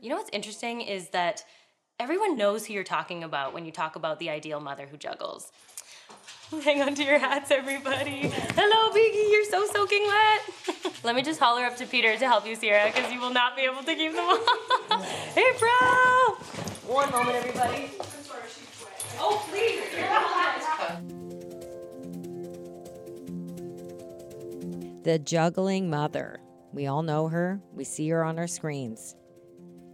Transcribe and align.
You 0.00 0.10
know 0.10 0.16
what's 0.16 0.30
interesting 0.32 0.80
is 0.80 1.08
that 1.08 1.44
everyone 1.98 2.36
knows 2.36 2.66
who 2.66 2.72
you're 2.72 2.84
talking 2.84 3.24
about 3.24 3.52
when 3.52 3.64
you 3.64 3.72
talk 3.72 3.96
about 3.96 4.20
the 4.20 4.30
ideal 4.30 4.60
mother 4.60 4.86
who 4.86 4.96
juggles. 4.96 5.50
Hang 6.64 6.82
on 6.82 6.94
to 6.94 7.02
your 7.02 7.18
hats, 7.18 7.50
everybody. 7.50 8.30
Hello, 8.54 8.92
Biggie. 8.94 9.32
You're 9.32 9.44
so 9.44 9.66
soaking 9.66 10.06
wet. 10.06 10.94
Let 11.04 11.16
me 11.16 11.22
just 11.22 11.40
holler 11.40 11.64
up 11.64 11.76
to 11.78 11.86
Peter 11.86 12.16
to 12.16 12.26
help 12.26 12.46
you, 12.46 12.54
Sierra, 12.54 12.92
because 12.94 13.12
you 13.12 13.20
will 13.20 13.32
not 13.32 13.56
be 13.56 13.62
able 13.62 13.82
to 13.82 13.94
keep 13.94 14.12
them 14.12 14.24
on. 14.24 15.02
hey, 15.34 15.50
bro. 15.58 15.68
One 16.86 17.10
moment, 17.10 17.36
everybody. 17.36 17.90
Oh, 19.20 19.44
please. 19.50 19.82
The 25.02 25.18
juggling 25.18 25.90
mother. 25.90 26.40
We 26.72 26.86
all 26.86 27.02
know 27.02 27.28
her. 27.28 27.60
We 27.72 27.82
see 27.84 28.08
her 28.10 28.22
on 28.22 28.38
our 28.38 28.46
screens. 28.46 29.16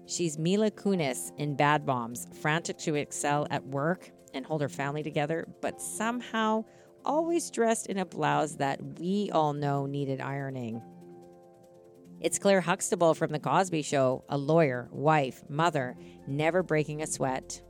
She's 0.07 0.39
Mila 0.39 0.71
Kunis 0.71 1.33
in 1.39 1.57
Bad 1.57 1.87
Moms, 1.87 2.27
frantic 2.41 2.79
to 2.79 2.95
excel 2.95 3.47
at 3.51 3.65
work 3.67 4.11
and 4.35 4.45
hold 4.45 4.61
her 4.61 4.69
family 4.69 5.03
together, 5.03 5.49
but 5.63 5.81
somehow 5.81 6.65
always 7.05 7.51
dressed 7.51 7.87
in 7.87 7.99
a 7.99 8.05
blouse 8.05 8.57
that 8.57 8.81
we 8.99 9.31
all 9.33 9.53
know 9.53 9.87
needed 9.87 10.21
ironing. 10.21 10.83
It's 12.21 12.39
Claire 12.39 12.61
Huxtable 12.61 13.15
from 13.15 13.33
The 13.33 13.39
Cosby 13.39 13.83
Show, 13.83 14.25
a 14.29 14.39
lawyer, 14.39 14.89
wife, 14.93 15.43
mother, 15.49 15.97
never 16.27 16.63
breaking 16.63 17.03
a 17.03 17.07
sweat. 17.07 17.63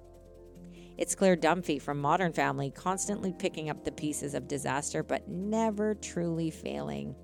It's 0.96 1.14
Claire 1.14 1.36
Dunphy 1.36 1.82
from 1.82 2.00
Modern 2.00 2.32
Family, 2.32 2.70
constantly 2.70 3.32
picking 3.32 3.68
up 3.68 3.84
the 3.84 3.92
pieces 3.92 4.34
of 4.34 4.46
disaster 4.46 5.02
but 5.02 5.28
never 5.28 5.94
truly 5.96 6.50
failing. 6.50 7.16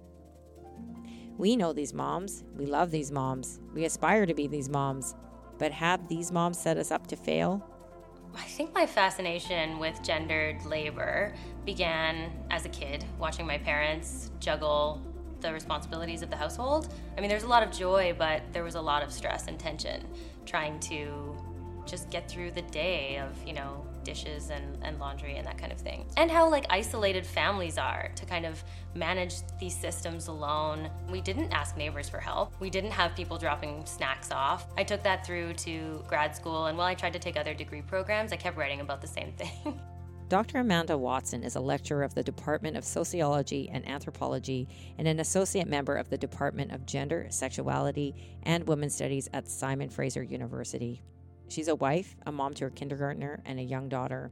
We 1.41 1.57
know 1.57 1.73
these 1.73 1.95
moms. 1.95 2.45
We 2.55 2.67
love 2.67 2.91
these 2.91 3.11
moms. 3.11 3.61
We 3.73 3.87
aspire 3.87 4.27
to 4.27 4.35
be 4.35 4.47
these 4.47 4.69
moms. 4.69 5.15
But 5.57 5.73
have 5.73 6.07
these 6.07 6.31
moms 6.31 6.59
set 6.59 6.77
us 6.77 6.91
up 6.91 7.07
to 7.07 7.17
fail? 7.17 7.67
I 8.37 8.43
think 8.43 8.75
my 8.75 8.85
fascination 8.85 9.79
with 9.79 10.03
gendered 10.03 10.63
labor 10.67 11.35
began 11.65 12.31
as 12.51 12.67
a 12.67 12.69
kid, 12.69 13.07
watching 13.19 13.47
my 13.47 13.57
parents 13.57 14.31
juggle 14.39 15.01
the 15.41 15.51
responsibilities 15.51 16.21
of 16.21 16.29
the 16.29 16.37
household. 16.37 16.93
I 17.17 17.23
mean, 17.23 17.31
there's 17.31 17.45
a 17.45 17.49
lot 17.49 17.63
of 17.63 17.71
joy, 17.71 18.15
but 18.19 18.43
there 18.53 18.63
was 18.63 18.75
a 18.75 18.83
lot 18.83 19.03
of 19.03 19.11
stress 19.11 19.47
and 19.47 19.59
tension 19.59 20.07
trying 20.45 20.79
to 20.81 21.35
just 21.87 22.11
get 22.11 22.31
through 22.31 22.51
the 22.51 22.63
day 22.63 23.17
of, 23.17 23.35
you 23.47 23.55
know, 23.55 23.87
dishes 24.05 24.51
and, 24.51 24.79
and 24.83 24.99
laundry 24.99 25.37
and 25.37 25.47
that 25.47 25.59
kind 25.59 25.73
of 25.73 25.79
thing. 25.79 26.07
And 26.17 26.31
how 26.31 26.49
like 26.51 26.67
isolated 26.71 27.27
families 27.27 27.79
are 27.79 28.11
to 28.15 28.27
kind 28.27 28.47
of 28.47 28.63
manage 28.95 29.37
these 29.59 29.77
systems 29.77 30.29
alone. 30.29 30.91
We 31.11 31.21
didn't 31.21 31.53
ask 31.53 31.77
neighbors 31.77 32.09
for 32.09 32.19
help. 32.19 32.55
We 32.61 32.71
didn't 32.71 32.93
have 32.93 33.15
people 33.15 33.39
dropping 33.39 33.85
snacks 33.87 34.31
off. 34.31 34.67
I 34.77 34.85
took 34.85 35.03
that 35.03 35.25
through 35.25 35.55
to 35.55 36.05
grad 36.09 36.35
school 36.35 36.67
and 36.67 36.77
while 36.77 36.87
I 36.87 36.95
tried 36.95 37.13
to 37.13 37.19
take 37.19 37.37
other 37.37 37.55
degree 37.55 37.83
programs, 37.83 38.33
I 38.33 38.37
kept 38.37 38.57
writing 38.57 38.81
about 38.81 39.01
the 39.01 39.09
same 39.09 39.33
thing. 39.33 39.81
Dr. 40.31 40.59
Amanda 40.59 40.97
Watson 40.97 41.43
is 41.43 41.57
a 41.57 41.61
lecturer 41.61 42.05
of 42.05 42.15
the 42.15 42.23
Department 42.23 42.77
of 42.77 42.85
Sociology 42.85 43.69
and 43.69 43.87
Anthropology 43.89 44.69
and 44.97 45.09
an 45.09 45.19
associate 45.19 45.67
member 45.67 45.97
of 45.97 46.09
the 46.09 46.17
Department 46.17 46.71
of 46.71 46.87
Gender, 46.87 47.27
Sexuality, 47.31 48.15
and 48.45 48.65
Women's 48.69 48.95
Studies 48.95 49.29
at 49.33 49.49
Simon 49.49 49.89
Fraser 49.89 50.23
University. 50.23 51.03
She's 51.51 51.67
a 51.67 51.75
wife, 51.75 52.15
a 52.27 52.33
mom 52.33 52.55
to 52.55 52.65
her 52.67 52.71
kindergartner, 52.71 53.43
and 53.45 53.59
a 53.59 53.63
young 53.63 53.89
daughter. 53.89 54.31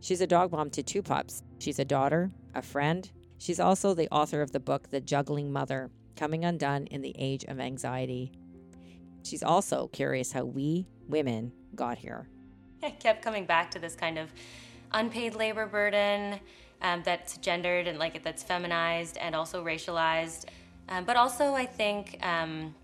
She's 0.00 0.20
a 0.20 0.26
dog 0.26 0.50
mom 0.50 0.70
to 0.70 0.82
two 0.82 1.02
pups. 1.02 1.44
She's 1.60 1.78
a 1.78 1.84
daughter, 1.84 2.32
a 2.52 2.62
friend. 2.62 3.08
She's 3.38 3.60
also 3.60 3.94
the 3.94 4.08
author 4.10 4.42
of 4.42 4.50
the 4.50 4.58
book 4.58 4.90
The 4.90 5.00
Juggling 5.00 5.52
Mother 5.52 5.88
Coming 6.16 6.44
Undone 6.44 6.88
in 6.88 7.00
the 7.00 7.14
Age 7.16 7.44
of 7.44 7.60
Anxiety. 7.60 8.32
She's 9.22 9.44
also 9.44 9.86
curious 9.92 10.32
how 10.32 10.46
we, 10.46 10.88
women, 11.06 11.52
got 11.76 11.96
here. 11.96 12.28
I 12.82 12.90
kept 12.90 13.22
coming 13.22 13.46
back 13.46 13.70
to 13.70 13.78
this 13.78 13.94
kind 13.94 14.18
of 14.18 14.32
unpaid 14.90 15.36
labor 15.36 15.66
burden 15.66 16.40
um, 16.82 17.02
that's 17.04 17.36
gendered 17.36 17.86
and 17.86 18.00
like 18.00 18.24
that's 18.24 18.42
feminized 18.42 19.16
and 19.18 19.36
also 19.36 19.64
racialized. 19.64 20.46
Um, 20.88 21.04
but 21.04 21.14
also, 21.14 21.54
I 21.54 21.66
think 21.66 22.18
um, 22.26 22.74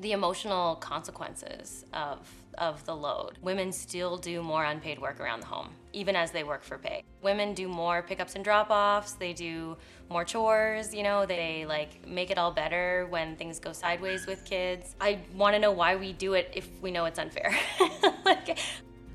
the 0.00 0.12
emotional 0.12 0.76
consequences 0.76 1.84
of 1.92 2.26
of 2.58 2.84
the 2.84 2.94
load. 2.94 3.38
Women 3.42 3.72
still 3.72 4.16
do 4.16 4.42
more 4.42 4.64
unpaid 4.64 5.00
work 5.00 5.20
around 5.20 5.40
the 5.40 5.46
home, 5.46 5.70
even 5.92 6.16
as 6.16 6.30
they 6.30 6.44
work 6.44 6.62
for 6.62 6.78
pay. 6.78 7.02
Women 7.22 7.54
do 7.54 7.68
more 7.68 8.02
pickups 8.02 8.34
and 8.34 8.44
drop-offs, 8.44 9.12
they 9.12 9.32
do 9.32 9.76
more 10.08 10.24
chores, 10.24 10.94
you 10.94 11.02
know, 11.02 11.26
they 11.26 11.66
like 11.66 12.06
make 12.06 12.30
it 12.30 12.38
all 12.38 12.50
better 12.50 13.06
when 13.10 13.36
things 13.36 13.58
go 13.58 13.72
sideways 13.72 14.26
with 14.26 14.44
kids. 14.44 14.94
I 15.00 15.20
want 15.34 15.54
to 15.54 15.58
know 15.58 15.72
why 15.72 15.96
we 15.96 16.12
do 16.12 16.34
it 16.34 16.50
if 16.54 16.68
we 16.80 16.90
know 16.90 17.04
it's 17.04 17.18
unfair. 17.18 17.56
like, 18.24 18.58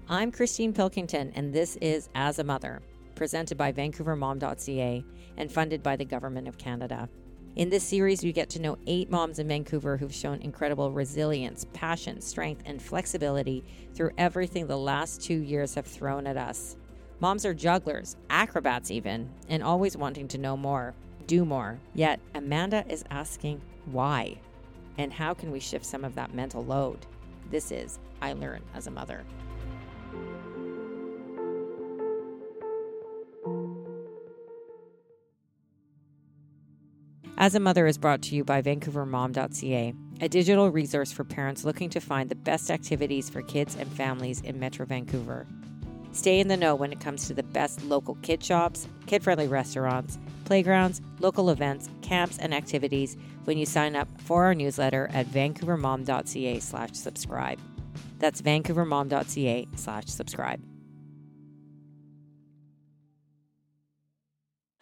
I'm 0.07 0.31
Christine 0.31 0.73
Pilkington, 0.73 1.31
and 1.35 1.53
this 1.53 1.77
is 1.77 2.09
As 2.15 2.39
a 2.39 2.43
Mother, 2.43 2.81
presented 3.15 3.57
by 3.57 3.71
VancouverMom.ca 3.71 5.03
and 5.37 5.51
funded 5.51 5.83
by 5.83 5.95
the 5.95 6.05
Government 6.05 6.47
of 6.47 6.57
Canada. 6.57 7.09
In 7.55 7.69
this 7.69 7.85
series, 7.85 8.21
we 8.21 8.33
get 8.33 8.49
to 8.49 8.61
know 8.61 8.77
eight 8.85 9.09
moms 9.09 9.39
in 9.39 9.47
Vancouver 9.47 9.95
who've 9.95 10.13
shown 10.13 10.41
incredible 10.41 10.91
resilience, 10.91 11.65
passion, 11.71 12.19
strength, 12.19 12.61
and 12.65 12.81
flexibility 12.81 13.63
through 13.93 14.11
everything 14.17 14.67
the 14.67 14.77
last 14.77 15.21
two 15.21 15.37
years 15.37 15.73
have 15.75 15.85
thrown 15.85 16.27
at 16.27 16.35
us. 16.35 16.75
Moms 17.21 17.45
are 17.45 17.53
jugglers, 17.53 18.17
acrobats 18.29 18.91
even, 18.91 19.29
and 19.47 19.63
always 19.63 19.95
wanting 19.95 20.27
to 20.27 20.37
know 20.37 20.57
more, 20.57 20.93
do 21.27 21.45
more. 21.45 21.79
Yet, 21.93 22.19
Amanda 22.33 22.83
is 22.89 23.05
asking 23.09 23.61
why? 23.85 24.37
And 24.97 25.13
how 25.13 25.33
can 25.33 25.49
we 25.49 25.61
shift 25.61 25.85
some 25.85 26.03
of 26.03 26.13
that 26.15 26.33
mental 26.33 26.65
load? 26.65 27.05
This 27.51 27.71
is 27.71 27.99
I 28.21 28.33
Learn 28.33 28.63
as 28.73 28.87
a 28.87 28.91
Mother. 28.91 29.23
As 37.37 37.53
a 37.53 37.59
Mother 37.59 37.85
is 37.85 37.97
brought 37.97 38.21
to 38.23 38.35
you 38.35 38.45
by 38.45 38.61
VancouverMom.ca, 38.61 39.93
a 40.21 40.29
digital 40.29 40.71
resource 40.71 41.11
for 41.11 41.25
parents 41.25 41.65
looking 41.65 41.89
to 41.89 41.99
find 41.99 42.29
the 42.29 42.35
best 42.35 42.71
activities 42.71 43.29
for 43.29 43.41
kids 43.41 43.75
and 43.75 43.91
families 43.91 44.39
in 44.39 44.57
Metro 44.57 44.85
Vancouver. 44.85 45.45
Stay 46.13 46.39
in 46.39 46.47
the 46.47 46.55
know 46.55 46.75
when 46.75 46.93
it 46.93 47.01
comes 47.01 47.27
to 47.27 47.33
the 47.33 47.43
best 47.43 47.83
local 47.83 48.15
kid 48.21 48.41
shops, 48.41 48.87
kid 49.05 49.21
friendly 49.21 49.49
restaurants, 49.49 50.17
playgrounds, 50.45 51.01
local 51.19 51.49
events, 51.49 51.89
camps, 52.01 52.37
and 52.37 52.53
activities 52.53 53.17
when 53.43 53.57
you 53.57 53.65
sign 53.65 53.97
up 53.97 54.07
for 54.21 54.45
our 54.45 54.55
newsletter 54.55 55.09
at 55.13 55.25
vancouvermom.ca 55.25 56.61
slash 56.61 56.93
subscribe. 56.93 57.59
That's 58.17 58.41
vancouvermom.ca 58.41 59.67
slash 59.75 60.05
subscribe. 60.05 60.61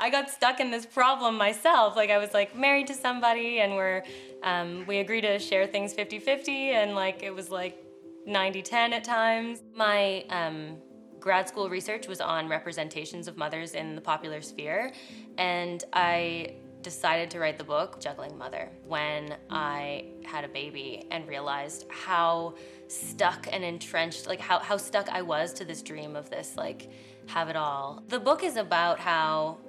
I 0.04 0.10
got 0.10 0.30
stuck 0.30 0.60
in 0.60 0.70
this 0.70 0.86
problem 0.86 1.38
myself. 1.38 1.96
Like 1.96 2.10
I 2.10 2.18
was 2.18 2.34
like 2.34 2.58
married 2.58 2.88
to 2.88 2.94
somebody 2.94 3.62
and 3.62 3.76
we're 3.76 4.04
um, 4.44 4.86
we 4.86 4.98
agreed 4.98 5.22
to 5.22 5.40
share 5.40 5.66
things 5.66 5.94
50-50 5.94 6.50
and 6.74 6.94
like 6.94 7.24
it 7.24 7.34
was 7.34 7.50
like 7.50 7.82
90-10 8.28 8.74
at 8.74 9.06
times. 9.06 9.64
My 9.74 10.26
um, 10.30 10.76
grad 11.22 11.48
school 11.48 11.70
research 11.70 12.10
was 12.10 12.20
on 12.20 12.50
representations 12.50 13.30
of 13.30 13.38
mothers 13.38 13.76
in 13.76 13.96
the 13.96 14.02
popular 14.02 14.42
sphere 14.42 14.92
and 15.38 15.86
I 15.94 16.56
decided 16.82 17.32
to 17.32 17.40
write 17.40 17.58
the 17.58 17.64
book 17.64 18.02
Juggling 18.02 18.38
Mother 18.38 18.70
when 18.86 19.38
I 19.50 20.08
had 20.26 20.44
a 20.44 20.50
baby 20.50 21.08
and 21.12 21.26
realized 21.30 21.86
how 21.90 22.56
stuck 22.90 23.48
and 23.50 23.64
entrenched 23.64 24.28
like 24.28 24.42
how, 24.42 24.60
how 24.60 24.76
stuck 24.76 25.08
I 25.08 25.22
was 25.22 25.54
to 25.54 25.64
this 25.64 25.82
dream 25.82 26.18
of 26.18 26.30
this 26.30 26.58
like 26.58 26.90
have 27.28 27.48
it 27.48 27.56
all. 27.56 28.04
The 28.10 28.20
book 28.20 28.44
is 28.44 28.58
about 28.58 29.00
how 29.00 29.60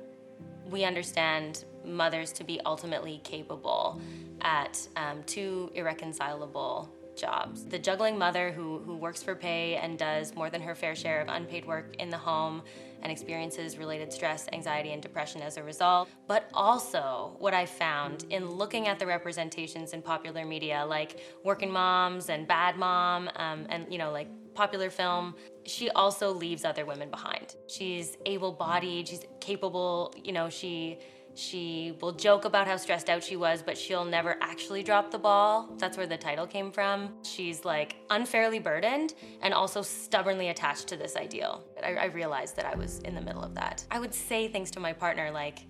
we 0.71 0.85
understand 0.85 1.65
mothers 1.85 2.33
to 2.33 2.45
be 2.45 2.61
ultimately 2.65 3.21
capable 3.25 4.01
at 4.41 4.87
um, 4.97 5.23
two 5.25 5.71
irreconcilable 5.75 6.91
jobs. 7.17 7.65
The 7.65 7.79
juggling 7.79 8.19
mother 8.19 8.51
who, 8.51 8.79
who 8.81 8.97
works 8.97 9.23
for 9.23 9.35
pay 9.35 9.77
and 9.77 9.99
does 9.99 10.35
more 10.35 10.51
than 10.51 10.61
her 10.63 10.75
fair 10.75 10.95
share 10.97 11.21
of 11.21 11.29
unpaid 11.29 11.65
work 11.65 11.95
in 11.99 12.11
the 12.11 12.19
home 12.19 12.63
and 13.03 13.13
experiences 13.13 13.77
related 13.79 14.13
stress, 14.13 14.49
anxiety, 14.53 14.93
and 14.93 15.03
depression 15.03 15.43
as 15.43 15.57
a 15.59 15.63
result. 15.63 16.09
But 16.27 16.49
also, 16.55 17.37
what 17.39 17.53
I 17.53 17.67
found 17.67 18.25
in 18.31 18.51
looking 18.51 18.89
at 18.89 18.99
the 18.99 19.07
representations 19.07 19.93
in 19.93 20.01
popular 20.01 20.45
media, 20.45 20.85
like 20.87 21.21
Working 21.45 21.71
Moms 21.71 22.31
and 22.31 22.49
Bad 22.49 22.77
Mom, 22.77 23.29
um, 23.37 23.67
and 23.69 23.87
you 23.93 23.99
know, 23.99 24.11
like 24.11 24.29
popular 24.55 24.91
film, 24.91 25.35
she 25.65 25.91
also 25.91 26.33
leaves 26.33 26.65
other 26.65 26.85
women 26.85 27.11
behind. 27.11 27.57
She's 27.69 28.17
able-bodied, 28.27 29.09
she's 29.09 29.25
capable, 29.41 30.15
you 30.23 30.33
know, 30.33 30.49
she 30.49 30.99
she 31.37 31.97
will 32.01 32.13
joke 32.13 32.45
about 32.45 32.69
how 32.69 32.77
stressed 32.77 33.11
out 33.11 33.23
she 33.23 33.37
was, 33.37 33.61
but 33.63 33.77
she'll 33.77 34.05
never 34.05 34.37
actually 34.41 34.83
drop 34.85 35.11
the 35.11 35.19
ball. 35.19 35.69
That's 35.79 35.97
where 35.97 36.07
the 36.07 36.17
title 36.17 36.47
came 36.47 36.71
from. 36.71 37.13
She's 37.25 37.65
like 37.65 37.97
unfairly 38.11 38.61
burdened 38.61 39.15
and 39.43 39.53
also 39.53 39.83
stubbornly 39.83 40.51
attached 40.51 40.87
to 40.89 40.97
this 40.97 41.17
ideal. 41.17 41.65
I, 41.83 41.95
I 41.95 42.05
realized 42.07 42.57
that 42.57 42.67
I 42.67 42.77
was 42.77 43.01
in 43.01 43.15
the 43.15 43.21
middle 43.21 43.43
of 43.43 43.55
that. 43.57 43.85
I 43.91 43.99
would 43.99 44.15
say 44.15 44.47
things 44.47 44.71
to 44.73 44.81
my 44.81 44.93
partner 44.93 45.31
like, 45.33 45.67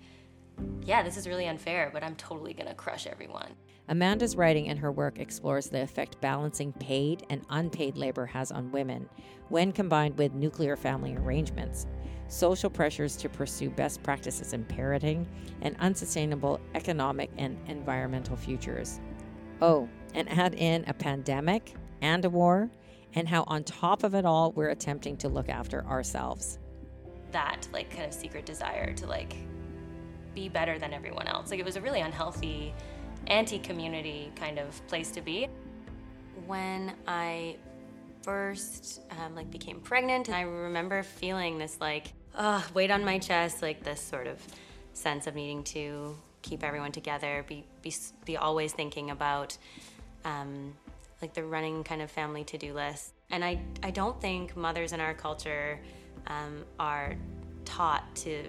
yeah, 0.83 1.01
this 1.01 1.17
is 1.17 1.27
really 1.27 1.47
unfair, 1.47 1.89
but 1.91 2.03
I'm 2.03 2.15
totally 2.15 2.53
gonna 2.53 2.75
crush 2.75 3.07
everyone. 3.07 3.55
Amanda's 3.87 4.35
writing 4.35 4.69
and 4.69 4.79
her 4.79 4.91
work 4.91 5.19
explores 5.19 5.67
the 5.67 5.81
effect 5.81 6.19
balancing 6.19 6.73
paid 6.73 7.25
and 7.29 7.45
unpaid 7.49 7.97
labor 7.97 8.25
has 8.25 8.51
on 8.51 8.71
women 8.71 9.07
when 9.49 9.71
combined 9.71 10.17
with 10.17 10.33
nuclear 10.33 10.75
family 10.75 11.15
arrangements, 11.15 11.85
social 12.27 12.69
pressures 12.69 13.15
to 13.15 13.29
pursue 13.29 13.69
best 13.69 14.01
practices 14.01 14.53
in 14.53 14.65
parenting, 14.65 15.27
and 15.61 15.75
unsustainable 15.79 16.59
economic 16.73 17.29
and 17.37 17.57
environmental 17.67 18.35
futures. 18.35 18.99
Oh, 19.61 19.87
and 20.15 20.27
add 20.29 20.55
in 20.55 20.83
a 20.87 20.93
pandemic 20.93 21.75
and 22.01 22.25
a 22.25 22.29
war, 22.29 22.71
and 23.13 23.27
how 23.29 23.43
on 23.47 23.63
top 23.63 24.03
of 24.03 24.15
it 24.15 24.25
all, 24.25 24.51
we're 24.53 24.69
attempting 24.69 25.15
to 25.17 25.29
look 25.29 25.47
after 25.47 25.85
ourselves. 25.85 26.57
That, 27.31 27.67
like, 27.71 27.91
kind 27.91 28.05
of 28.05 28.13
secret 28.13 28.45
desire 28.45 28.93
to, 28.93 29.05
like, 29.05 29.35
be 30.33 30.49
better 30.49 30.79
than 30.79 30.91
everyone 30.91 31.27
else. 31.27 31.51
Like, 31.51 31.59
it 31.59 31.65
was 31.65 31.75
a 31.75 31.81
really 31.81 32.01
unhealthy, 32.01 32.73
anti 33.27 33.59
community 33.59 34.31
kind 34.35 34.59
of 34.59 34.85
place 34.87 35.11
to 35.11 35.21
be. 35.21 35.47
When 36.45 36.93
I 37.07 37.57
first 38.21 39.01
um, 39.11 39.35
like 39.35 39.49
became 39.51 39.79
pregnant, 39.79 40.29
I 40.29 40.41
remember 40.41 41.03
feeling 41.03 41.57
this 41.57 41.77
like 41.79 42.13
uh, 42.35 42.61
weight 42.73 42.91
on 42.91 43.03
my 43.05 43.19
chest, 43.19 43.61
like 43.61 43.83
this 43.83 44.01
sort 44.01 44.27
of 44.27 44.41
sense 44.93 45.27
of 45.27 45.35
needing 45.35 45.63
to 45.63 46.17
keep 46.41 46.63
everyone 46.63 46.91
together, 46.91 47.45
be 47.47 47.65
be, 47.81 47.93
be 48.25 48.37
always 48.37 48.73
thinking 48.73 49.11
about 49.11 49.57
um, 50.23 50.73
like 51.21 51.33
the 51.33 51.43
running 51.43 51.83
kind 51.83 52.01
of 52.01 52.11
family 52.11 52.43
to 52.45 52.57
do 52.57 52.73
list. 52.73 53.13
And 53.31 53.43
I 53.43 53.59
I 53.83 53.91
don't 53.91 54.19
think 54.21 54.55
mothers 54.55 54.93
in 54.93 54.99
our 54.99 55.13
culture 55.13 55.79
um, 56.27 56.65
are 56.79 57.15
taught 57.65 58.03
to 58.15 58.43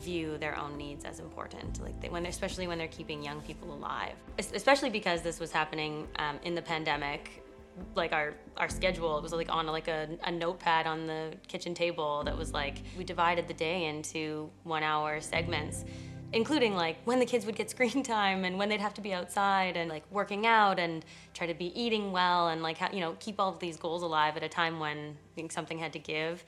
view 0.00 0.38
their 0.38 0.58
own 0.58 0.76
needs 0.76 1.04
as 1.04 1.20
important 1.20 1.82
like 1.82 2.00
they, 2.00 2.08
when 2.08 2.26
especially 2.26 2.66
when 2.66 2.78
they're 2.78 2.88
keeping 2.88 3.22
young 3.22 3.40
people 3.42 3.72
alive. 3.72 4.14
Especially 4.38 4.90
because 4.90 5.22
this 5.22 5.38
was 5.38 5.52
happening 5.52 6.08
um, 6.16 6.38
in 6.42 6.54
the 6.54 6.62
pandemic 6.62 7.42
like 7.94 8.12
our 8.12 8.34
our 8.56 8.68
schedule 8.68 9.16
it 9.16 9.22
was 9.22 9.32
like 9.32 9.50
on 9.50 9.66
like 9.66 9.88
a, 9.88 10.08
a 10.24 10.30
notepad 10.30 10.86
on 10.86 11.06
the 11.06 11.32
kitchen 11.48 11.74
table 11.74 12.22
that 12.24 12.36
was 12.36 12.52
like 12.52 12.78
we 12.96 13.04
divided 13.04 13.48
the 13.48 13.54
day 13.54 13.86
into 13.86 14.50
one 14.64 14.82
hour 14.82 15.20
segments 15.20 15.84
including 16.32 16.74
like 16.74 16.96
when 17.04 17.18
the 17.18 17.26
kids 17.26 17.46
would 17.46 17.56
get 17.56 17.70
screen 17.76 18.02
time 18.02 18.44
and 18.44 18.58
when 18.58 18.68
they'd 18.68 18.80
have 18.80 18.94
to 18.94 19.00
be 19.00 19.12
outside 19.12 19.76
and 19.76 19.90
like 19.90 20.04
working 20.10 20.46
out 20.46 20.78
and 20.78 21.04
try 21.34 21.46
to 21.46 21.54
be 21.54 21.78
eating 21.80 22.12
well 22.12 22.48
and 22.48 22.62
like 22.62 22.78
you 22.92 23.00
know 23.00 23.16
keep 23.18 23.40
all 23.40 23.50
of 23.50 23.58
these 23.58 23.76
goals 23.76 24.02
alive 24.02 24.36
at 24.36 24.42
a 24.42 24.48
time 24.48 24.78
when 24.78 25.16
something 25.48 25.78
had 25.78 25.92
to 25.92 25.98
give 25.98 26.44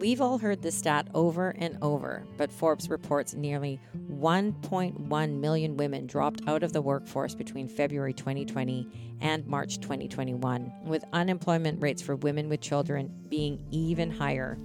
We've 0.00 0.22
all 0.22 0.38
heard 0.38 0.62
this 0.62 0.78
stat 0.78 1.08
over 1.12 1.50
and 1.58 1.76
over, 1.82 2.24
but 2.38 2.50
Forbes 2.50 2.88
reports 2.88 3.34
nearly 3.34 3.78
1.1 4.10 5.40
million 5.40 5.76
women 5.76 6.06
dropped 6.06 6.40
out 6.48 6.62
of 6.62 6.72
the 6.72 6.80
workforce 6.80 7.34
between 7.34 7.68
February 7.68 8.14
2020 8.14 9.18
and 9.20 9.46
March 9.46 9.78
2021, 9.78 10.72
with 10.86 11.04
unemployment 11.12 11.82
rates 11.82 12.00
for 12.00 12.16
women 12.16 12.48
with 12.48 12.62
children 12.62 13.14
being 13.28 13.62
even 13.72 14.10
higher. 14.10 14.56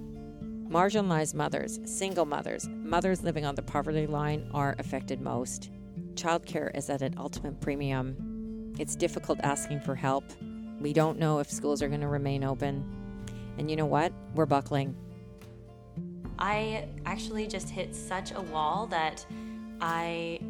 Marginalized 0.70 1.34
mothers, 1.34 1.80
single 1.84 2.24
mothers, 2.24 2.66
mothers 2.70 3.22
living 3.22 3.44
on 3.44 3.56
the 3.56 3.62
poverty 3.62 4.06
line 4.06 4.48
are 4.54 4.74
affected 4.78 5.20
most. 5.20 5.68
Childcare 6.14 6.74
is 6.74 6.88
at 6.88 7.02
an 7.02 7.14
ultimate 7.18 7.60
premium. 7.60 8.72
It's 8.78 8.96
difficult 8.96 9.38
asking 9.42 9.80
for 9.80 9.96
help. 9.96 10.24
We 10.80 10.94
don't 10.94 11.18
know 11.18 11.40
if 11.40 11.50
schools 11.50 11.82
are 11.82 11.88
going 11.88 12.00
to 12.00 12.08
remain 12.08 12.42
open. 12.42 12.90
And 13.58 13.68
you 13.70 13.76
know 13.76 13.84
what? 13.84 14.14
We're 14.34 14.46
buckling. 14.46 14.96
I 16.38 16.88
actually 17.04 17.46
just 17.46 17.70
hit 17.70 17.94
such 17.94 18.32
a 18.32 18.40
wall 18.40 18.86
that 18.88 19.24
I 19.80 20.40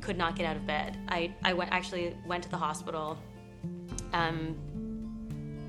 could 0.00 0.18
not 0.18 0.36
get 0.36 0.46
out 0.46 0.56
of 0.56 0.66
bed. 0.66 0.98
I, 1.08 1.32
I 1.42 1.52
went, 1.52 1.72
actually 1.72 2.16
went 2.26 2.42
to 2.44 2.50
the 2.50 2.56
hospital 2.56 3.18
um, 4.12 4.56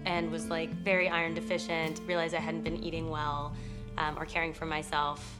and 0.06 0.30
was 0.32 0.48
like 0.48 0.70
very 0.72 1.10
iron 1.10 1.34
deficient, 1.34 2.02
realized 2.06 2.36
I 2.36 2.40
hadn't 2.40 2.64
been 2.64 2.84
eating 2.84 3.10
well 3.10 3.54
um, 3.98 4.18
or 4.18 4.26
caring 4.26 4.54
for 4.54 4.66
myself 4.66 5.40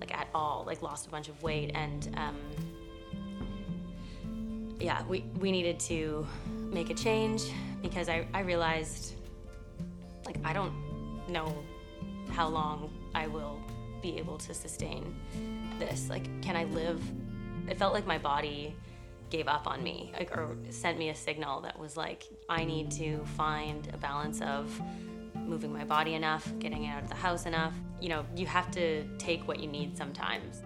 like 0.00 0.14
at 0.14 0.28
all, 0.34 0.64
like 0.66 0.82
lost 0.82 1.06
a 1.06 1.10
bunch 1.10 1.28
of 1.28 1.40
weight 1.42 1.72
and 1.74 2.10
um, 2.16 2.36
yeah, 4.80 5.02
we, 5.06 5.24
we 5.38 5.52
needed 5.52 5.78
to 5.80 6.26
make 6.72 6.90
a 6.90 6.94
change 6.94 7.44
because 7.82 8.08
I, 8.08 8.26
I 8.34 8.40
realized 8.40 9.14
like 10.26 10.36
I 10.44 10.52
don't 10.52 10.72
know 11.28 11.54
how 12.30 12.48
long 12.48 12.90
I 13.14 13.26
will 13.26 13.60
be 14.00 14.18
able 14.18 14.38
to 14.38 14.54
sustain 14.54 15.14
this. 15.78 16.08
Like, 16.08 16.42
can 16.42 16.56
I 16.56 16.64
live? 16.64 17.02
It 17.68 17.78
felt 17.78 17.94
like 17.94 18.06
my 18.06 18.18
body 18.18 18.74
gave 19.30 19.48
up 19.48 19.66
on 19.66 19.82
me 19.82 20.12
like, 20.18 20.36
or 20.36 20.56
sent 20.68 20.98
me 20.98 21.08
a 21.08 21.14
signal 21.14 21.62
that 21.62 21.78
was 21.78 21.96
like, 21.96 22.24
I 22.48 22.64
need 22.64 22.90
to 22.92 23.24
find 23.36 23.88
a 23.94 23.96
balance 23.96 24.42
of 24.42 24.80
moving 25.34 25.72
my 25.72 25.84
body 25.84 26.14
enough, 26.14 26.52
getting 26.58 26.86
out 26.86 27.02
of 27.02 27.08
the 27.08 27.14
house 27.14 27.46
enough. 27.46 27.74
You 28.00 28.10
know, 28.10 28.26
you 28.36 28.46
have 28.46 28.70
to 28.72 29.04
take 29.16 29.46
what 29.48 29.60
you 29.60 29.68
need 29.68 29.96
sometimes. 29.96 30.62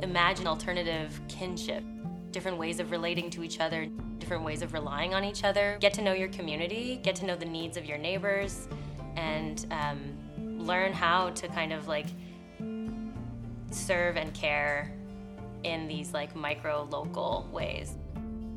Imagine 0.00 0.46
alternative 0.46 1.20
kinship, 1.28 1.84
different 2.30 2.56
ways 2.56 2.80
of 2.80 2.90
relating 2.90 3.30
to 3.30 3.42
each 3.42 3.60
other, 3.60 3.86
different 4.18 4.44
ways 4.44 4.62
of 4.62 4.72
relying 4.72 5.14
on 5.14 5.24
each 5.24 5.44
other. 5.44 5.76
Get 5.80 5.92
to 5.94 6.02
know 6.02 6.12
your 6.12 6.28
community, 6.28 7.00
get 7.02 7.16
to 7.16 7.26
know 7.26 7.36
the 7.36 7.44
needs 7.44 7.76
of 7.76 7.84
your 7.84 7.98
neighbors, 7.98 8.68
and 9.16 9.66
um, 9.70 10.17
learn 10.68 10.92
how 10.92 11.30
to 11.30 11.48
kind 11.48 11.72
of 11.72 11.88
like 11.88 12.06
serve 13.70 14.16
and 14.16 14.32
care 14.34 14.92
in 15.64 15.88
these 15.88 16.12
like 16.12 16.36
micro 16.36 16.86
local 16.90 17.48
ways. 17.50 17.96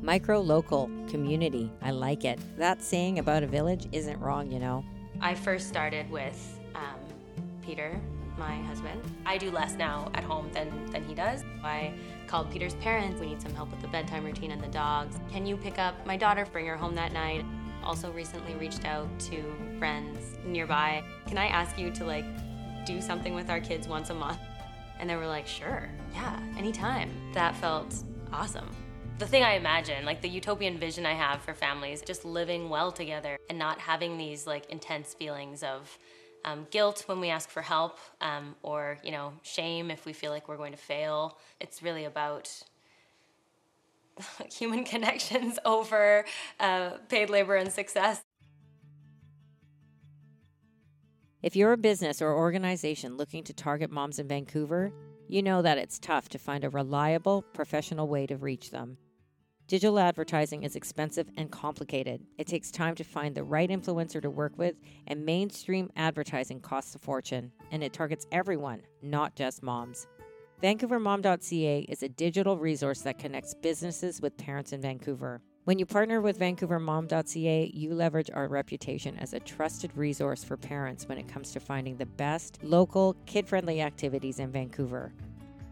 Micro 0.02 0.40
local 0.40 0.90
community. 1.08 1.70
I 1.80 1.90
like 1.90 2.24
it. 2.24 2.38
That 2.58 2.82
saying 2.82 3.18
about 3.18 3.42
a 3.42 3.46
village 3.46 3.88
isn't 3.92 4.20
wrong, 4.20 4.50
you 4.50 4.58
know. 4.58 4.84
I 5.20 5.34
first 5.34 5.68
started 5.68 6.10
with 6.10 6.58
um, 6.74 6.98
Peter, 7.62 8.00
my 8.36 8.56
husband. 8.62 9.00
I 9.24 9.38
do 9.38 9.50
less 9.50 9.74
now 9.74 10.10
at 10.14 10.24
home 10.24 10.50
than, 10.52 10.86
than 10.86 11.04
he 11.04 11.14
does. 11.14 11.44
I 11.62 11.94
called 12.26 12.50
Peter's 12.50 12.74
parents. 12.76 13.20
We 13.20 13.28
need 13.28 13.40
some 13.40 13.54
help 13.54 13.70
with 13.70 13.80
the 13.80 13.88
bedtime 13.88 14.24
routine 14.24 14.50
and 14.50 14.62
the 14.62 14.68
dogs. 14.68 15.18
Can 15.30 15.46
you 15.46 15.56
pick 15.56 15.78
up 15.78 16.04
my 16.04 16.16
daughter, 16.16 16.46
bring 16.50 16.66
her 16.66 16.76
home 16.76 16.94
that 16.96 17.12
night? 17.12 17.44
Also 17.84 18.10
recently 18.12 18.54
reached 18.54 18.84
out 18.84 19.08
to 19.20 19.42
friends 19.78 20.36
nearby. 20.44 21.02
Can 21.26 21.38
I 21.38 21.46
ask 21.46 21.78
you 21.78 21.90
to 21.92 22.04
like 22.04 22.24
do 22.84 23.00
something 23.00 23.34
with 23.34 23.50
our 23.50 23.60
kids 23.60 23.88
once 23.88 24.10
a 24.10 24.14
month? 24.14 24.40
And 24.98 25.10
they 25.10 25.16
were 25.16 25.26
like, 25.26 25.46
sure, 25.46 25.88
yeah, 26.14 26.38
anytime. 26.56 27.10
That 27.34 27.56
felt 27.56 27.94
awesome. 28.32 28.70
The 29.18 29.26
thing 29.26 29.42
I 29.42 29.54
imagine, 29.54 30.04
like 30.04 30.20
the 30.20 30.28
utopian 30.28 30.78
vision 30.78 31.06
I 31.06 31.12
have 31.14 31.42
for 31.42 31.54
families, 31.54 32.02
just 32.02 32.24
living 32.24 32.68
well 32.68 32.90
together 32.90 33.36
and 33.48 33.58
not 33.58 33.78
having 33.78 34.16
these 34.16 34.46
like 34.46 34.66
intense 34.70 35.14
feelings 35.14 35.62
of 35.62 35.98
um, 36.44 36.66
guilt 36.70 37.04
when 37.06 37.20
we 37.20 37.30
ask 37.30 37.48
for 37.50 37.62
help 37.62 37.98
um, 38.20 38.56
or, 38.62 38.98
you 39.04 39.12
know, 39.12 39.32
shame 39.42 39.90
if 39.90 40.06
we 40.06 40.12
feel 40.12 40.32
like 40.32 40.48
we're 40.48 40.56
going 40.56 40.72
to 40.72 40.78
fail. 40.78 41.38
It's 41.60 41.82
really 41.82 42.04
about 42.04 42.50
human 44.52 44.84
connections 44.84 45.58
over 45.64 46.24
uh, 46.60 46.90
paid 47.08 47.30
labor 47.30 47.56
and 47.56 47.72
success. 47.72 48.22
If 51.42 51.56
you're 51.56 51.72
a 51.72 51.76
business 51.76 52.22
or 52.22 52.32
organization 52.32 53.16
looking 53.16 53.42
to 53.44 53.52
target 53.52 53.90
moms 53.90 54.20
in 54.20 54.28
Vancouver, 54.28 54.92
you 55.28 55.42
know 55.42 55.60
that 55.62 55.78
it's 55.78 55.98
tough 55.98 56.28
to 56.28 56.38
find 56.38 56.62
a 56.62 56.70
reliable, 56.70 57.42
professional 57.42 58.06
way 58.06 58.26
to 58.26 58.36
reach 58.36 58.70
them. 58.70 58.96
Digital 59.66 59.98
advertising 59.98 60.64
is 60.64 60.76
expensive 60.76 61.28
and 61.36 61.50
complicated. 61.50 62.20
It 62.36 62.46
takes 62.46 62.70
time 62.70 62.94
to 62.96 63.04
find 63.04 63.34
the 63.34 63.42
right 63.42 63.70
influencer 63.70 64.20
to 64.20 64.28
work 64.28 64.52
with, 64.58 64.76
and 65.06 65.24
mainstream 65.24 65.90
advertising 65.96 66.60
costs 66.60 66.94
a 66.94 66.98
fortune, 66.98 67.50
and 67.70 67.82
it 67.82 67.92
targets 67.92 68.26
everyone, 68.30 68.82
not 69.02 69.34
just 69.34 69.62
moms. 69.62 70.06
VancouverMom.ca 70.62 71.86
is 71.88 72.04
a 72.04 72.08
digital 72.08 72.56
resource 72.56 73.00
that 73.00 73.18
connects 73.18 73.52
businesses 73.52 74.20
with 74.20 74.36
parents 74.36 74.72
in 74.72 74.80
Vancouver. 74.80 75.42
When 75.64 75.76
you 75.76 75.84
partner 75.84 76.20
with 76.20 76.38
VancouverMom.ca, 76.38 77.72
you 77.74 77.92
leverage 77.92 78.30
our 78.32 78.46
reputation 78.46 79.18
as 79.18 79.32
a 79.32 79.40
trusted 79.40 79.90
resource 79.96 80.44
for 80.44 80.56
parents 80.56 81.08
when 81.08 81.18
it 81.18 81.26
comes 81.26 81.50
to 81.50 81.58
finding 81.58 81.96
the 81.96 82.06
best 82.06 82.60
local, 82.62 83.16
kid 83.26 83.48
friendly 83.48 83.80
activities 83.80 84.38
in 84.38 84.52
Vancouver. 84.52 85.12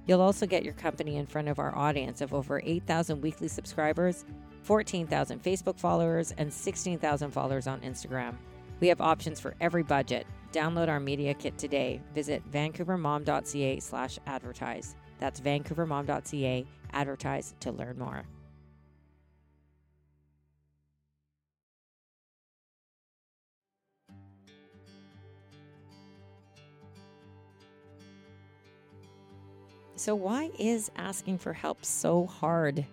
You'll 0.09 0.23
also 0.23 0.45
get 0.45 0.65
your 0.65 0.75
company 0.75 1.19
in 1.19 1.27
front 1.27 1.47
of 1.47 1.61
our 1.61 1.77
audience 1.77 2.21
of 2.21 2.35
over 2.35 2.61
8,000 2.65 3.21
weekly 3.21 3.47
subscribers, 3.47 4.25
14,000 4.63 5.41
Facebook 5.41 5.79
followers, 5.79 6.35
and 6.37 6.53
16,000 6.53 7.31
followers 7.31 7.69
on 7.69 7.81
Instagram. 7.83 8.35
We 8.81 8.89
have 8.89 9.01
options 9.01 9.39
for 9.39 9.55
every 9.61 9.85
budget. 9.85 10.27
Download 10.53 10.89
our 10.89 11.01
media 11.01 11.35
kit 11.35 11.57
today. 11.59 12.01
Visit 12.15 12.43
vancouvermom.ca 12.51 13.81
slash 13.81 14.19
advertise. 14.27 14.97
That's 15.19 15.41
vancouvermom.ca 15.41 16.67
advertise 16.93 17.55
to 17.61 17.71
learn 17.71 17.99
more. 17.99 18.25
So, 30.01 30.15
why 30.15 30.51
is 30.59 30.91
asking 30.97 31.37
for 31.39 31.53
help 31.53 31.85
so 31.85 32.25
hard? 32.25 32.87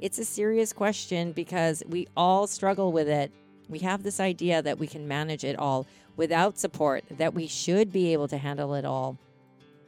It's 0.00 0.18
a 0.18 0.24
serious 0.24 0.72
question 0.72 1.30
because 1.30 1.84
we 1.88 2.08
all 2.16 2.48
struggle 2.48 2.90
with 2.90 3.08
it. 3.08 3.30
We 3.68 3.78
have 3.80 4.02
this 4.02 4.20
idea 4.20 4.62
that 4.62 4.78
we 4.78 4.86
can 4.86 5.08
manage 5.08 5.44
it 5.44 5.58
all 5.58 5.86
without 6.16 6.58
support, 6.58 7.04
that 7.10 7.34
we 7.34 7.46
should 7.46 7.92
be 7.92 8.12
able 8.12 8.28
to 8.28 8.38
handle 8.38 8.74
it 8.74 8.84
all. 8.84 9.18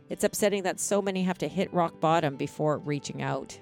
It's 0.09 0.25
upsetting 0.25 0.63
that 0.63 0.81
so 0.81 1.03
many 1.03 1.23
have 1.25 1.39
to 1.39 1.49
hit 1.49 1.73
rock 1.73 2.01
bottom 2.01 2.37
before 2.37 2.79
reaching 2.79 3.23
out. 3.23 3.59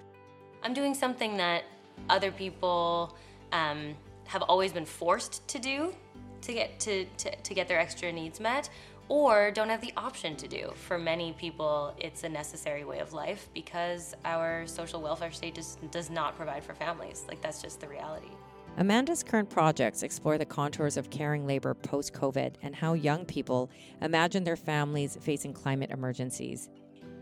I'm 0.63 0.75
doing 0.75 0.95
something 0.95 1.37
that 1.39 1.65
other 2.09 2.31
people 2.31 3.17
um, 3.53 3.95
have 4.27 4.43
always 4.43 4.73
been 4.73 4.87
forced 4.87 5.47
to 5.49 5.59
do 5.59 5.95
to 6.43 6.53
get 6.53 6.79
to, 6.81 7.05
to, 7.19 7.35
to 7.35 7.55
get 7.55 7.69
their 7.69 7.79
extra 7.79 8.13
needs 8.13 8.41
met 8.41 8.69
or 9.09 9.51
don't 9.51 9.69
have 9.69 9.81
the 9.81 9.93
option 9.97 10.37
to 10.37 10.49
do. 10.49 10.73
For 10.75 10.99
many 10.99 11.33
people, 11.35 11.95
it's 11.99 12.25
a 12.25 12.29
necessary 12.29 12.85
way 12.85 13.01
of 13.01 13.13
life 13.13 13.49
because 13.55 14.15
our 14.25 14.67
social 14.67 15.03
welfare 15.03 15.31
state 15.31 15.55
just 15.55 15.91
does 15.91 16.11
not 16.11 16.37
provide 16.37 16.65
for 16.65 16.75
families. 16.75 17.25
Like, 17.29 17.43
that's 17.43 17.61
just 17.61 17.81
the 17.81 17.89
reality. 17.89 18.31
Amanda's 18.77 19.23
current 19.23 19.49
projects 19.49 20.03
explore 20.03 20.37
the 20.37 20.45
contours 20.45 20.97
of 20.97 21.09
caring 21.09 21.47
labor 21.47 21.75
post 21.75 22.13
COVID 22.13 22.57
and 22.63 22.75
how 22.75 22.95
young 22.95 23.25
people 23.25 23.71
imagine 24.03 24.43
their 24.43 24.57
families 24.57 25.17
facing 25.21 25.53
climate 25.53 25.91
emergencies. 25.93 26.69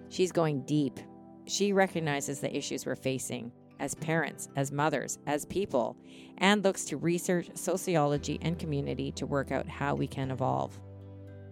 She's 0.08 0.32
going 0.32 0.62
deep. 0.62 0.98
She 1.46 1.74
recognizes 1.74 2.40
the 2.40 2.56
issues 2.56 2.86
we're 2.86 2.96
facing 2.96 3.52
as 3.80 3.94
parents, 3.96 4.48
as 4.56 4.72
mothers, 4.72 5.18
as 5.26 5.44
people, 5.44 5.96
and 6.38 6.64
looks 6.64 6.84
to 6.86 6.96
research, 6.96 7.50
sociology, 7.54 8.38
and 8.40 8.58
community 8.58 9.12
to 9.12 9.26
work 9.26 9.50
out 9.50 9.68
how 9.68 9.94
we 9.94 10.06
can 10.06 10.30
evolve. 10.30 10.80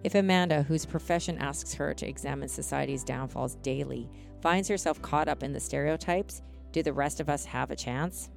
If 0.03 0.15
Amanda, 0.15 0.63
whose 0.63 0.87
profession 0.87 1.37
asks 1.39 1.75
her 1.75 1.93
to 1.93 2.09
examine 2.09 2.49
society's 2.49 3.05
downfalls 3.05 3.57
daily, 3.57 4.09
finds 4.41 4.69
herself 4.69 5.03
caught 5.03 5.29
up 5.29 5.43
in 5.43 5.53
the 5.53 5.61
stereotypes, 5.61 6.41
do 6.73 6.83
the 6.83 6.93
rest 6.93 7.21
of 7.21 7.29
us 7.29 7.45
have 7.45 7.71
a 7.71 7.77
chance? 7.77 8.31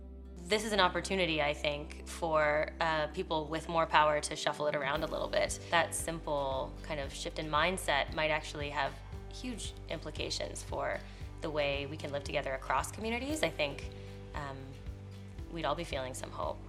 This 0.45 0.65
is 0.65 0.73
an 0.73 0.79
opportunity, 0.79 1.41
I 1.41 1.53
think, 1.53 2.05
for 2.05 2.69
uh, 2.81 3.07
people 3.07 3.45
with 3.45 3.69
more 3.69 3.85
power 3.85 4.19
to 4.19 4.35
shuffle 4.35 4.67
it 4.67 4.75
around 4.75 5.03
a 5.03 5.07
little 5.07 5.29
bit. 5.29 5.57
That 5.71 5.95
simple 5.95 6.71
kind 6.83 6.99
of 6.99 7.13
shift 7.13 7.39
in 7.39 7.49
mindset 7.49 8.13
might 8.13 8.29
actually 8.29 8.69
have 8.69 8.91
huge 9.33 9.73
implications 9.89 10.61
for 10.61 10.99
the 11.41 11.49
way 11.49 11.87
we 11.89 11.97
can 11.97 12.11
live 12.11 12.23
together 12.23 12.53
across 12.53 12.91
communities. 12.91 13.41
I 13.41 13.49
think 13.49 13.89
um, 14.35 14.57
we'd 15.51 15.65
all 15.65 15.75
be 15.75 15.85
feeling 15.85 16.13
some 16.13 16.29
hope. 16.29 16.59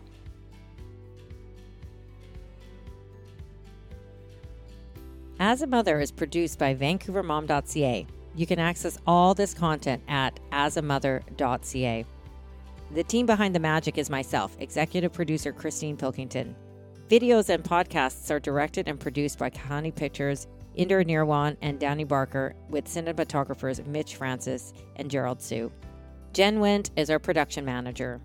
As 5.41 5.63
a 5.63 5.67
Mother 5.67 6.01
is 6.01 6.13
produced 6.13 6.61
by 6.61 6.75
VancouverMom.ca. 6.77 8.07
You 8.37 8.47
can 8.47 8.59
access 8.59 8.99
all 9.07 9.35
this 9.35 9.53
content 9.53 10.03
at 10.09 10.39
asamother.ca. 10.53 12.07
The 12.93 13.03
team 13.03 13.27
behind 13.27 13.55
the 13.55 13.61
magic 13.61 13.99
is 13.99 14.11
myself, 14.11 14.57
executive 14.61 15.13
producer 15.13 15.53
Christine 15.53 15.97
Pilkington. 15.97 16.55
Videos 17.09 17.49
and 17.49 17.65
podcasts 17.65 18.31
are 18.31 18.41
directed 18.41 18.89
and 18.89 19.01
produced 19.01 19.39
by 19.39 19.51
Kahani 19.51 19.95
Pictures, 19.95 20.47
Inder 20.79 21.05
Nirwan, 21.05 21.57
and 21.63 21.79
Danny 21.81 22.05
Barker, 22.05 22.55
with 22.69 22.87
cinematographers 22.87 23.85
Mitch 23.87 24.17
Francis 24.17 24.73
and 24.97 25.11
Gerald 25.11 25.43
Sue. 25.43 25.73
Jen 26.33 26.59
Wendt 26.59 26.91
is 26.97 27.11
our 27.11 27.19
production 27.19 27.65
manager. 27.65 28.21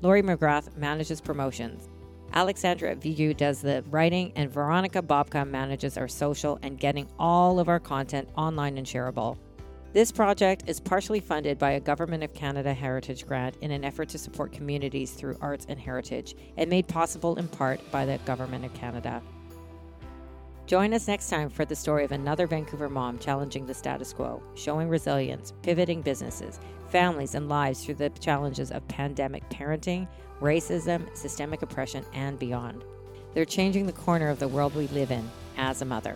Lori 0.00 0.22
McGrath 0.22 0.76
manages 0.76 1.20
promotions. 1.20 1.88
Alexandra 2.32 2.94
Vigu 2.94 3.36
does 3.36 3.62
the 3.62 3.82
writing, 3.90 4.32
and 4.36 4.50
Veronica 4.50 5.02
Bobka 5.02 5.48
manages 5.48 5.96
our 5.96 6.08
social 6.08 6.58
and 6.62 6.78
getting 6.78 7.08
all 7.18 7.58
of 7.58 7.68
our 7.68 7.80
content 7.80 8.28
online 8.36 8.78
and 8.78 8.86
shareable. 8.86 9.38
This 9.94 10.12
project 10.12 10.64
is 10.66 10.80
partially 10.80 11.18
funded 11.18 11.58
by 11.58 11.70
a 11.70 11.80
Government 11.80 12.22
of 12.22 12.34
Canada 12.34 12.74
Heritage 12.74 13.26
Grant 13.26 13.56
in 13.62 13.70
an 13.70 13.84
effort 13.84 14.10
to 14.10 14.18
support 14.18 14.52
communities 14.52 15.12
through 15.12 15.38
arts 15.40 15.64
and 15.66 15.80
heritage, 15.80 16.34
and 16.58 16.68
made 16.68 16.86
possible 16.86 17.36
in 17.36 17.48
part 17.48 17.80
by 17.90 18.04
the 18.04 18.18
Government 18.26 18.66
of 18.66 18.74
Canada. 18.74 19.22
Join 20.66 20.92
us 20.92 21.08
next 21.08 21.30
time 21.30 21.48
for 21.48 21.64
the 21.64 21.74
story 21.74 22.04
of 22.04 22.12
another 22.12 22.46
Vancouver 22.46 22.90
mom 22.90 23.18
challenging 23.18 23.64
the 23.64 23.72
status 23.72 24.12
quo, 24.12 24.42
showing 24.54 24.90
resilience, 24.90 25.54
pivoting 25.62 26.02
businesses, 26.02 26.60
families, 26.90 27.34
and 27.34 27.48
lives 27.48 27.82
through 27.82 27.94
the 27.94 28.10
challenges 28.10 28.70
of 28.70 28.86
pandemic 28.88 29.48
parenting, 29.48 30.06
racism, 30.42 31.08
systemic 31.16 31.62
oppression, 31.62 32.04
and 32.12 32.38
beyond. 32.38 32.84
They're 33.32 33.46
changing 33.46 33.86
the 33.86 33.92
corner 33.92 34.28
of 34.28 34.38
the 34.38 34.48
world 34.48 34.74
we 34.74 34.88
live 34.88 35.10
in 35.10 35.30
as 35.56 35.80
a 35.80 35.86
mother. 35.86 36.14